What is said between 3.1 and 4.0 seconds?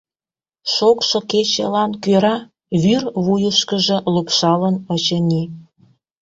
вуйышкыжо